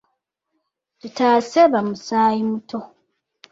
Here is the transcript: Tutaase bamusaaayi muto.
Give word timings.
Tutaase 0.99 1.61
bamusaaayi 1.73 2.41
muto. 2.49 2.77